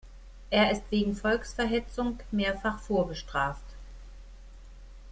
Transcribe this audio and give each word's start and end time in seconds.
Er 0.49 0.71
ist 0.71 0.81
wegen 0.89 1.15
Volksverhetzung 1.15 2.17
mehrfach 2.31 2.79
vorbestraft. 2.79 3.75